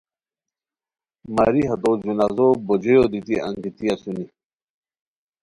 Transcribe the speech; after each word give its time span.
ماری 1.33 1.61
ہتو 1.69 1.91
جنازو 2.03 2.47
بوجیو 2.65 3.03
دیتی 3.11 3.35
انگیتی 3.47 3.85
اسونی 3.93 4.25